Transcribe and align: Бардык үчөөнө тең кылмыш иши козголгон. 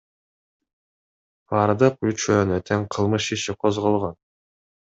Бардык 1.51 2.09
үчөөнө 2.13 2.59
тең 2.71 2.89
кылмыш 2.97 3.31
иши 3.39 3.59
козголгон. 3.67 4.21